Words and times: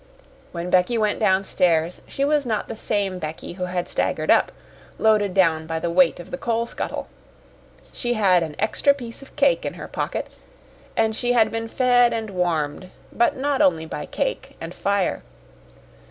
When 0.51 0.71
Becky 0.71 0.97
went 0.97 1.19
downstairs, 1.19 2.01
she 2.07 2.25
was 2.25 2.43
not 2.43 2.67
the 2.67 2.75
same 2.75 3.19
Becky 3.19 3.53
who 3.53 3.65
had 3.65 3.87
staggered 3.87 4.31
up, 4.31 4.51
loaded 4.97 5.35
down 5.35 5.67
by 5.67 5.77
the 5.77 5.91
weight 5.91 6.19
of 6.19 6.31
the 6.31 6.39
coal 6.39 6.65
scuttle. 6.65 7.07
She 7.91 8.15
had 8.15 8.41
an 8.41 8.55
extra 8.57 8.95
piece 8.95 9.21
of 9.21 9.35
cake 9.35 9.63
in 9.63 9.75
her 9.75 9.87
pocket, 9.87 10.25
and 10.97 11.15
she 11.15 11.33
had 11.33 11.51
been 11.51 11.67
fed 11.67 12.13
and 12.13 12.31
warmed, 12.31 12.89
but 13.13 13.37
not 13.37 13.61
only 13.61 13.85
by 13.85 14.07
cake 14.07 14.57
and 14.59 14.73
fire. 14.73 15.21